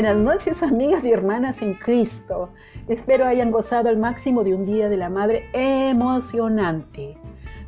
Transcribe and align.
Buenas 0.00 0.16
noches 0.16 0.62
amigas 0.62 1.04
y 1.04 1.10
hermanas 1.10 1.60
en 1.60 1.74
Cristo. 1.74 2.50
Espero 2.86 3.26
hayan 3.26 3.50
gozado 3.50 3.88
al 3.88 3.96
máximo 3.96 4.44
de 4.44 4.54
un 4.54 4.64
día 4.64 4.88
de 4.88 4.96
la 4.96 5.10
Madre 5.10 5.50
emocionante. 5.52 7.18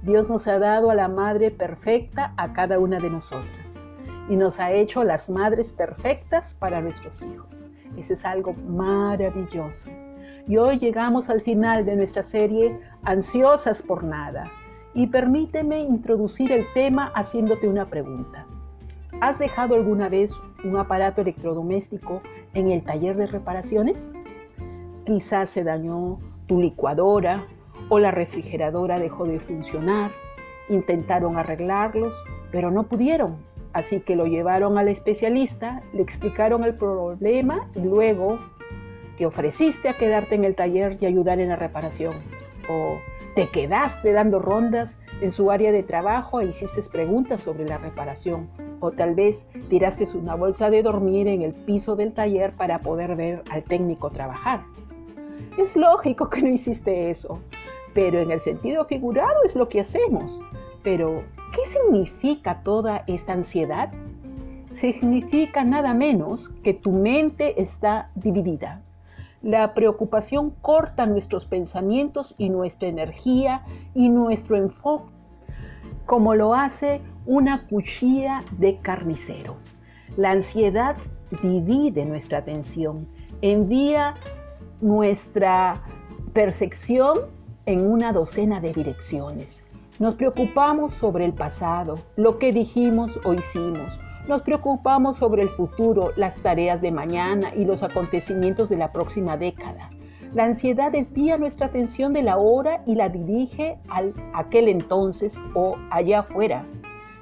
Dios 0.05 0.29
nos 0.29 0.46
ha 0.46 0.61
dado 0.61 0.93
a 0.93 0.95
la 0.95 1.09
Madre 1.09 1.51
perfecta 1.51 2.32
a 2.37 2.53
cada 2.53 2.79
una 2.79 3.01
de 3.01 3.11
nosotras 3.11 3.85
y 4.29 4.37
nos 4.37 4.61
ha 4.61 4.71
hecho 4.71 5.03
las 5.03 5.29
madres 5.29 5.73
perfectas 5.73 6.54
para 6.54 6.81
nuestros 6.81 7.21
hijos. 7.21 7.67
Eso 7.96 8.13
es 8.13 8.25
algo 8.25 8.53
maravilloso. 8.53 9.90
Y 10.46 10.57
hoy 10.57 10.79
llegamos 10.79 11.31
al 11.31 11.40
final 11.40 11.85
de 11.85 11.96
nuestra 11.96 12.23
serie 12.23 12.79
Ansiosas 13.03 13.82
por 13.82 14.04
nada. 14.04 14.49
Y 14.95 15.09
permíteme 15.09 15.81
introducir 15.81 16.53
el 16.53 16.65
tema 16.75 17.11
haciéndote 17.17 17.67
una 17.67 17.87
pregunta. 17.87 18.46
¿Has 19.21 19.40
dejado 19.40 19.75
alguna 19.75 20.09
vez 20.09 20.40
un 20.64 20.77
aparato 20.77 21.23
electrodoméstico 21.23 22.23
en 22.55 22.71
el 22.71 22.82
taller 22.82 23.17
de 23.17 23.27
reparaciones? 23.27 24.11
Quizás 25.05 25.51
se 25.51 25.64
dañó 25.64 26.18
tu 26.46 26.61
licuadora 26.61 27.46
o 27.89 27.99
la 27.99 28.11
refrigeradora 28.11 28.99
dejó 28.99 29.25
de 29.25 29.41
funcionar. 29.41 30.11
Intentaron 30.68 31.37
arreglarlos, 31.37 32.23
pero 32.53 32.70
no 32.70 32.84
pudieron. 32.84 33.37
Así 33.73 34.01
que 34.01 34.17
lo 34.17 34.27
llevaron 34.27 34.78
al 34.78 34.89
especialista, 34.89 35.83
le 35.92 36.03
explicaron 36.03 36.65
el 36.65 36.75
problema 36.75 37.69
y 37.75 37.81
luego 37.81 38.39
te 39.17 39.27
ofreciste 39.27 39.89
a 39.89 39.95
quedarte 39.95 40.34
en 40.34 40.45
el 40.45 40.56
taller 40.56 40.99
y 41.01 41.06
ayudar 41.06 41.41
en 41.41 41.51
la 41.51 41.56
reparación. 41.56 42.15
O 42.69 42.99
te 43.34 43.49
quedaste 43.49 44.12
dando 44.12 44.41
rondas 44.41 44.99
en 45.21 45.31
su 45.31 45.51
área 45.51 45.73
de 45.73 45.83
trabajo 45.83 46.41
e 46.41 46.47
hiciste 46.47 46.83
preguntas 46.91 47.43
sobre 47.43 47.65
la 47.65 47.79
reparación 47.79 48.49
o 48.81 48.91
tal 48.91 49.14
vez 49.14 49.47
tiraste 49.69 50.05
una 50.17 50.34
bolsa 50.34 50.70
de 50.70 50.83
dormir 50.83 51.28
en 51.28 51.42
el 51.42 51.53
piso 51.53 51.97
del 51.97 52.12
taller 52.12 52.53
para 52.53 52.81
poder 52.81 53.14
ver 53.17 53.42
al 53.50 53.62
técnico 53.62 54.11
trabajar. 54.11 54.62
Es 55.59 55.77
lógico 55.77 56.31
que 56.31 56.42
no 56.42 56.48
hiciste 56.48 57.11
eso, 57.11 57.39
pero 57.95 58.19
en 58.20 58.31
el 58.31 58.41
sentido 58.41 58.84
figurado 58.87 59.45
es 59.45 59.55
lo 59.55 59.69
que 59.69 59.81
hacemos. 59.81 60.41
Pero, 60.83 61.22
¿qué 61.53 61.67
significa 61.67 62.62
toda 62.62 63.05
esta 63.06 63.34
ansiedad? 63.34 63.92
Significa 64.72 65.65
nada 65.65 65.92
menos 65.94 66.48
que 66.62 66.72
tu 66.72 66.92
mente 66.92 67.61
está 67.61 68.11
dividida. 68.15 68.83
La 69.42 69.75
preocupación 69.75 70.50
corta 70.62 71.06
nuestros 71.06 71.47
pensamientos 71.47 72.34
y 72.39 72.50
nuestra 72.50 72.89
energía 72.89 73.65
y 73.94 74.09
nuestro 74.09 74.56
enfoque 74.56 75.11
como 76.11 76.34
lo 76.34 76.55
hace 76.55 77.00
una 77.31 77.64
cuchilla 77.69 78.42
de 78.59 78.78
carnicero. 78.78 79.55
La 80.17 80.33
ansiedad 80.33 80.97
divide 81.45 82.05
nuestra 82.05 82.39
atención, 82.39 83.06
envía 83.41 84.17
nuestra 84.81 85.81
percepción 86.33 87.20
en 87.67 87.89
una 87.89 88.12
docena 88.12 88.61
de 88.61 88.72
direcciones. 88.72 89.62
Nos 90.00 90.17
preocupamos 90.17 90.92
sobre 90.92 91.25
el 91.25 91.33
pasado, 91.33 92.00
lo 92.17 92.41
que 92.41 92.53
dijimos 92.53 93.20
o 93.22 93.33
hicimos. 93.33 94.00
Nos 94.27 94.42
preocupamos 94.42 95.19
sobre 95.19 95.42
el 95.42 95.50
futuro, 95.50 96.11
las 96.17 96.41
tareas 96.41 96.81
de 96.81 96.91
mañana 96.91 97.55
y 97.55 97.65
los 97.65 97.84
acontecimientos 97.84 98.69
de 98.69 98.77
la 98.77 98.91
próxima 98.91 99.37
década. 99.37 99.89
La 100.34 100.47
ansiedad 100.47 100.91
desvía 100.91 101.38
nuestra 101.38 101.66
atención 101.66 102.12
de 102.12 102.25
la 102.25 102.38
hora 102.38 102.82
y 102.87 102.97
la 102.97 103.09
dirige 103.09 103.78
al 103.88 104.15
aquel 104.34 104.66
entonces 104.66 105.38
o 105.55 105.76
allá 105.93 106.21
afuera. 106.21 106.66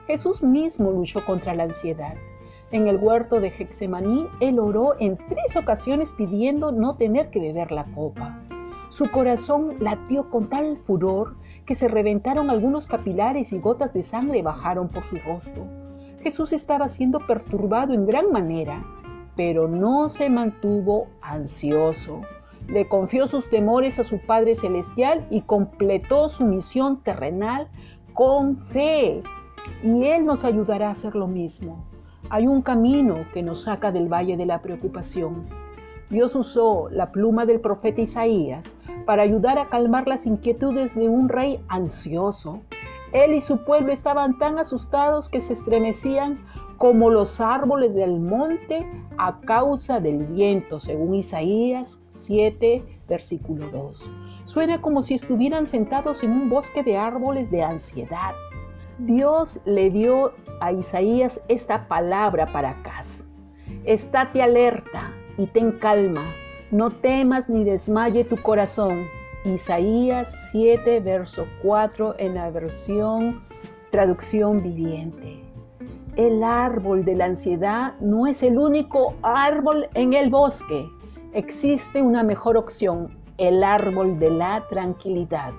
Jesús 0.09 0.43
mismo 0.43 0.91
luchó 0.91 1.25
contra 1.25 1.55
la 1.55 1.65
ansiedad. 1.65 2.15
En 2.73 2.89
el 2.89 2.97
huerto 2.97 3.41
de 3.41 3.49
Hexemaní, 3.49 4.27
él 4.41 4.59
oró 4.59 4.95
en 4.99 5.17
tres 5.29 5.55
ocasiones 5.55 6.13
pidiendo 6.13 6.73
no 6.73 6.97
tener 6.97 7.31
que 7.31 7.39
beber 7.39 7.71
la 7.71 7.85
copa. 7.95 8.43
Su 8.89 9.11
corazón 9.11 9.77
latió 9.79 10.31
con 10.31 10.49
tal 10.49 10.79
furor 10.79 11.37
que 11.67 11.75
se 11.75 11.89
reventaron 11.89 12.49
algunos 12.49 12.87
capilares 12.87 13.53
y 13.53 13.61
gotas 13.61 13.93
de 13.93 14.03
sangre 14.03 14.43
bajaron 14.43 14.89
por 14.89 15.05
su 15.05 15.17
rostro. 15.19 15.65
Jesús 16.23 16.53
estaba 16.53 16.89
siendo 16.89 17.21
perturbado 17.27 17.93
en 17.93 18.07
gran 18.07 18.33
manera, 18.33 18.83
pero 19.37 19.69
no 19.69 20.09
se 20.09 20.29
mantuvo 20.31 21.07
ansioso 21.21 22.23
le 22.69 22.87
confió 22.87 23.27
sus 23.27 23.49
temores 23.49 23.99
a 23.99 24.05
su 24.05 24.19
Padre 24.19 24.55
Celestial 24.55 25.27
y 25.31 25.41
completó 25.41 26.29
su 26.29 26.45
misión 26.45 27.03
terrenal 27.03 27.69
con 28.13 28.59
fe. 28.59 29.23
Y 29.83 30.05
Él 30.05 30.25
nos 30.25 30.45
ayudará 30.45 30.89
a 30.89 30.93
hacer 30.93 31.15
lo 31.15 31.27
mismo. 31.27 31.85
Hay 32.31 32.47
un 32.47 32.63
camino 32.63 33.27
que 33.33 33.43
nos 33.43 33.63
saca 33.63 33.93
del 33.93 34.13
valle 34.13 34.37
de 34.37 34.47
la 34.47 34.61
preocupación. 34.61 35.47
Dios 36.11 36.35
usó 36.35 36.89
la 36.91 37.13
pluma 37.13 37.45
del 37.45 37.61
profeta 37.61 38.01
Isaías 38.01 38.77
para 39.05 39.23
ayudar 39.23 39.59
a 39.59 39.69
calmar 39.69 40.09
las 40.09 40.27
inquietudes 40.27 40.95
de 40.95 41.09
un 41.09 41.29
rey 41.29 41.61
ansioso. 41.69 42.61
Él 43.13 43.35
y 43.35 43.41
su 43.41 43.65
pueblo 43.65 43.93
estaban 43.93 44.39
tan 44.39 44.59
asustados 44.59 45.29
que 45.29 45.41
se 45.41 45.53
estremecían 45.53 46.39
como 46.79 47.11
los 47.11 47.41
árboles 47.41 47.95
del 47.95 48.21
monte 48.21 48.87
a 49.19 49.41
causa 49.41 50.01
del 50.01 50.25
viento, 50.25 50.79
según 50.79 51.15
Isaías 51.15 52.01
7, 52.11 52.85
versículo 53.09 53.69
2. 53.71 54.11
Suena 54.45 54.81
como 54.81 55.03
si 55.03 55.15
estuvieran 55.15 55.67
sentados 55.67 56.23
en 56.23 56.31
un 56.31 56.49
bosque 56.49 56.83
de 56.83 56.97
árboles 56.97 57.51
de 57.51 57.63
ansiedad. 57.63 58.33
Dios 58.99 59.61
le 59.65 59.91
dio 59.91 60.33
a 60.61 60.73
Isaías 60.73 61.41
esta 61.47 61.87
palabra 61.87 62.47
para 62.47 62.71
Acaz. 62.71 63.25
Estate 63.85 64.43
alerta 64.43 65.13
y 65.37 65.47
ten 65.47 65.71
calma, 65.79 66.25
no 66.73 66.91
temas 66.91 67.49
ni 67.49 67.63
desmaye 67.63 68.25
tu 68.25 68.37
corazón. 68.43 69.07
Isaías 69.45 70.51
7, 70.51 70.99
verso 70.99 71.47
4 71.63 72.17
en 72.19 72.35
la 72.35 72.51
versión 72.51 73.41
traducción 73.91 74.65
viviente. 74.65 75.45
El 76.17 76.43
árbol 76.43 77.05
de 77.05 77.15
la 77.15 77.27
ansiedad 77.27 77.95
no 78.01 78.27
es 78.27 78.43
el 78.43 78.59
único 78.59 79.15
árbol 79.23 79.87
en 79.95 80.13
el 80.13 80.29
bosque. 80.29 80.89
Existe 81.35 82.03
una 82.03 82.25
mejor 82.25 82.57
opción, 82.57 83.17
el 83.37 83.63
árbol 83.63 84.19
de 84.19 84.31
la 84.31 84.67
tranquilidad. 84.69 85.53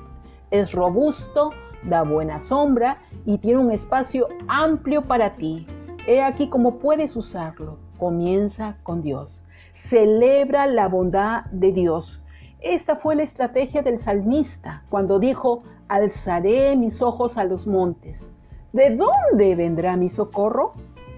Es 0.52 0.74
robusto, 0.74 1.52
da 1.84 2.04
buena 2.04 2.40
sombra 2.40 2.98
y 3.26 3.38
tiene 3.38 3.60
un 3.60 3.72
espacio 3.72 4.28
amplio 4.48 5.04
para 5.04 5.36
ti. 5.36 5.66
He 6.08 6.22
aquí 6.22 6.50
cómo 6.50 6.80
puedes 6.80 7.16
usarlo. 7.16 7.78
Comienza 7.98 8.78
con 8.84 9.02
Dios. 9.02 9.44
Celebra 9.74 10.68
la 10.68 10.88
bondad 10.88 11.46
de 11.52 11.72
Dios. 11.72 12.22
Esta 12.62 12.96
fue 12.96 13.16
la 13.16 13.24
estrategia 13.24 13.82
del 13.82 13.98
salmista 13.98 14.84
cuando 14.90 15.20
dijo, 15.20 15.64
alzaré 15.88 16.76
mis 16.76 17.02
ojos 17.02 17.38
a 17.38 17.44
los 17.44 17.68
montes. 17.68 18.32
¿De 18.74 18.96
dónde 18.96 19.56
vendrá 19.56 19.96
mi 19.96 20.10
socorro? 20.10 20.74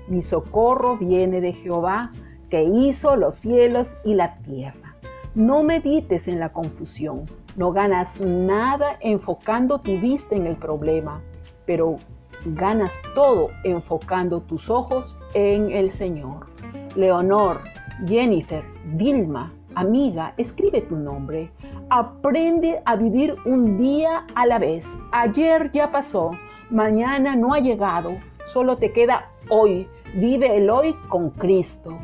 Mi 0.08 0.22
socorro 0.22 0.98
viene 0.98 1.42
de 1.42 1.54
Jehová, 1.54 2.12
que 2.50 2.64
hizo 2.64 3.16
los 3.16 3.36
cielos 3.36 3.98
y 4.04 4.14
la 4.14 4.36
tierra. 4.36 4.96
No 5.36 5.64
medites 5.64 6.28
en 6.28 6.40
la 6.40 6.52
confusión, 6.52 7.26
no 7.56 7.72
ganas 7.72 8.20
nada 8.20 8.98
enfocando 9.02 9.80
tu 9.80 10.00
vista 10.00 10.36
en 10.36 10.48
el 10.48 10.56
problema, 10.56 11.22
pero 11.66 11.98
ganas 12.46 12.92
todo 13.16 13.50
enfocando 13.64 14.42
tus 14.42 14.70
ojos 14.70 15.18
en 15.34 15.72
el 15.72 15.92
Señor. 15.92 16.48
Leonor, 16.96 17.62
Jennifer, 18.08 18.64
Dilma, 18.96 19.54
amiga, 19.76 20.34
escribe 20.38 20.82
tu 20.82 20.96
nombre. 20.96 21.52
Aprende 21.90 22.82
a 22.86 22.96
vivir 22.96 23.36
un 23.46 23.78
día 23.78 24.26
a 24.36 24.46
la 24.46 24.60
vez. 24.60 24.88
Ayer 25.12 25.72
ya 25.72 25.92
pasó 25.92 26.32
Mañana 26.72 27.36
no 27.36 27.54
ha 27.54 27.60
llegado, 27.60 28.14
solo 28.46 28.78
te 28.78 28.94
queda 28.94 29.30
hoy. 29.50 29.90
Vive 30.16 30.56
el 30.56 30.70
hoy 30.70 30.96
con 31.10 31.32
Cristo. 31.32 32.00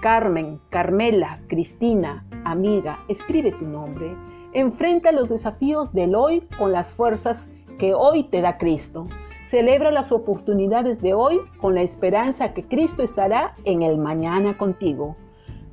Carmen, 0.00 0.58
Carmela, 0.70 1.38
Cristina, 1.48 2.24
amiga, 2.44 2.98
escribe 3.08 3.52
tu 3.52 3.66
nombre. 3.66 4.16
Enfrenta 4.56 5.12
los 5.12 5.28
desafíos 5.28 5.92
del 5.92 6.14
hoy 6.14 6.40
con 6.56 6.72
las 6.72 6.94
fuerzas 6.94 7.46
que 7.78 7.92
hoy 7.92 8.22
te 8.22 8.40
da 8.40 8.56
Cristo. 8.56 9.06
Celebra 9.44 9.90
las 9.90 10.12
oportunidades 10.12 11.02
de 11.02 11.12
hoy 11.12 11.38
con 11.60 11.74
la 11.74 11.82
esperanza 11.82 12.54
que 12.54 12.64
Cristo 12.64 13.02
estará 13.02 13.54
en 13.64 13.82
el 13.82 13.98
mañana 13.98 14.56
contigo. 14.56 15.14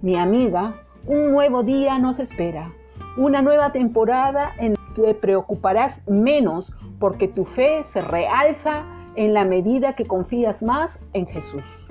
Mi 0.02 0.18
amiga, 0.18 0.76
un 1.08 1.32
nuevo 1.32 1.64
día 1.64 1.98
nos 1.98 2.20
espera, 2.20 2.74
una 3.16 3.42
nueva 3.42 3.72
temporada 3.72 4.52
en 4.60 4.74
te 4.96 5.14
preocuparás 5.14 6.02
menos 6.06 6.74
porque 7.00 7.30
tu 7.30 7.46
fe 7.46 7.86
se 7.86 8.02
realza 8.02 8.84
en 9.16 9.34
la 9.34 9.46
medida 9.46 9.96
que 9.96 10.06
confías 10.06 10.62
más 10.62 11.00
en 11.14 11.26
Jesús. 11.26 11.88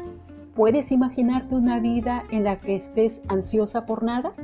¿Puedes 0.55 0.93
imaginarte 0.93 1.55
una 1.55 1.81
vida 1.81 2.25
en 2.31 2.45
la 2.45 2.61
que 2.61 2.77
estés 2.77 3.23
ansiosa 3.29 3.87
por 3.87 4.03
nada? 4.03 4.35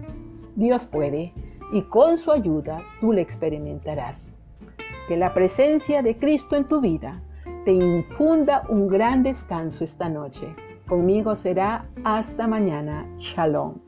Dios 0.56 0.86
puede 0.86 1.34
y 1.72 1.82
con 1.82 2.16
su 2.16 2.32
ayuda 2.32 2.82
tú 3.00 3.12
la 3.12 3.20
experimentarás. 3.20 4.30
Que 5.06 5.16
la 5.16 5.32
presencia 5.34 6.02
de 6.02 6.16
Cristo 6.16 6.56
en 6.56 6.66
tu 6.66 6.80
vida 6.80 7.22
te 7.64 7.72
infunda 7.72 8.64
un 8.68 8.88
gran 8.88 9.22
descanso 9.22 9.84
esta 9.84 10.08
noche. 10.08 10.54
Conmigo 10.86 11.34
será 11.34 11.86
hasta 12.04 12.46
mañana. 12.46 13.06
Shalom. 13.18 13.87